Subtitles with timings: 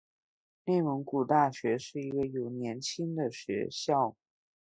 [0.65, 4.15] 内蒙古大学是一个有年轻的学校。